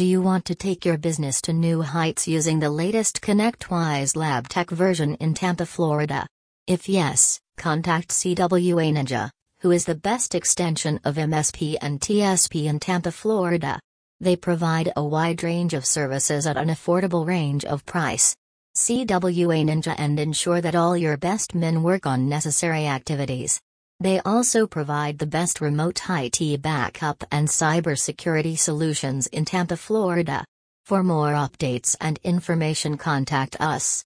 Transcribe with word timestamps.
Do 0.00 0.06
you 0.06 0.22
want 0.22 0.46
to 0.46 0.54
take 0.54 0.86
your 0.86 0.96
business 0.96 1.42
to 1.42 1.52
new 1.52 1.82
heights 1.82 2.26
using 2.26 2.58
the 2.58 2.70
latest 2.70 3.20
ConnectWise 3.20 4.16
Lab 4.16 4.48
Tech 4.48 4.70
version 4.70 5.14
in 5.16 5.34
Tampa, 5.34 5.66
Florida? 5.66 6.26
If 6.66 6.88
yes, 6.88 7.38
contact 7.58 8.08
CWA 8.08 8.94
Ninja, 8.94 9.28
who 9.60 9.72
is 9.72 9.84
the 9.84 9.94
best 9.94 10.34
extension 10.34 11.00
of 11.04 11.16
MSP 11.16 11.76
and 11.82 12.00
TSP 12.00 12.64
in 12.64 12.80
Tampa, 12.80 13.12
Florida. 13.12 13.78
They 14.20 14.36
provide 14.36 14.90
a 14.96 15.04
wide 15.04 15.42
range 15.42 15.74
of 15.74 15.84
services 15.84 16.46
at 16.46 16.56
an 16.56 16.68
affordable 16.68 17.26
range 17.26 17.66
of 17.66 17.84
price. 17.84 18.34
CWA 18.78 19.66
Ninja 19.66 19.94
and 19.98 20.18
ensure 20.18 20.62
that 20.62 20.74
all 20.74 20.96
your 20.96 21.18
best 21.18 21.54
men 21.54 21.82
work 21.82 22.06
on 22.06 22.26
necessary 22.26 22.86
activities. 22.86 23.60
They 24.02 24.18
also 24.20 24.66
provide 24.66 25.18
the 25.18 25.26
best 25.26 25.60
remote 25.60 26.00
IT 26.08 26.62
backup 26.62 27.22
and 27.30 27.46
cybersecurity 27.46 28.58
solutions 28.58 29.26
in 29.26 29.44
Tampa, 29.44 29.76
Florida. 29.76 30.42
For 30.86 31.02
more 31.02 31.32
updates 31.34 31.94
and 32.00 32.18
information, 32.24 32.96
contact 32.96 33.60
us. 33.60 33.98